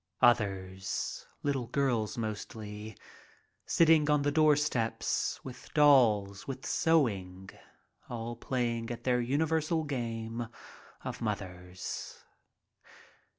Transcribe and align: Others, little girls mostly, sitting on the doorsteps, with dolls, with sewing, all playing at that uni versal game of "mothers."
Others, 0.23 1.27
little 1.43 1.67
girls 1.67 2.17
mostly, 2.17 2.97
sitting 3.67 4.09
on 4.09 4.23
the 4.23 4.31
doorsteps, 4.31 5.39
with 5.43 5.71
dolls, 5.75 6.47
with 6.47 6.65
sewing, 6.65 7.51
all 8.09 8.35
playing 8.35 8.89
at 8.89 9.03
that 9.03 9.23
uni 9.23 9.45
versal 9.45 9.85
game 9.85 10.47
of 11.03 11.21
"mothers." 11.21 12.23